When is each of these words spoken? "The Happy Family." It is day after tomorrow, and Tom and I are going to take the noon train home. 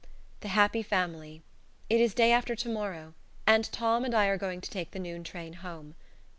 "The 0.39 0.47
Happy 0.47 0.81
Family." 0.81 1.43
It 1.87 2.01
is 2.01 2.15
day 2.15 2.31
after 2.31 2.55
tomorrow, 2.55 3.13
and 3.45 3.71
Tom 3.71 4.03
and 4.03 4.15
I 4.15 4.25
are 4.29 4.37
going 4.39 4.59
to 4.61 4.69
take 4.71 4.89
the 4.89 4.97
noon 4.99 5.23
train 5.23 5.53
home. 5.61 5.93